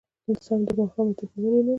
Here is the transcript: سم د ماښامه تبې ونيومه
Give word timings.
سم 0.45 0.59
د 0.67 0.69
ماښامه 0.79 1.13
تبې 1.17 1.33
ونيومه 1.37 1.69